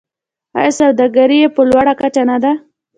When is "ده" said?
2.43-2.51